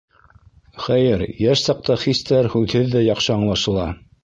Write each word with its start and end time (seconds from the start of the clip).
Хәйер, 0.85 1.25
йәш 1.27 1.63
саҡта 1.67 1.99
хистәр 2.05 2.51
һүҙһеҙ 2.57 2.91
ҙә 2.97 3.07
яҡшы 3.11 3.39
аңлашыла. 3.39 3.89